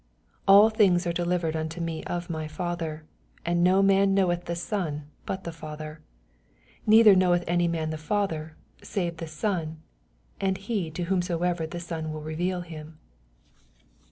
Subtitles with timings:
[0.45, 3.03] 27 All things are delivered unto me of mv Father:
[3.45, 6.01] and no man know eth the Son, but the Father;
[6.87, 9.19] neither knoweth any man the Father, sav* 116 EZPOSITOBT THOUGHTS.
[9.21, 9.81] the Son,
[10.39, 12.97] and It to whomBoever the Son will reveal Aim.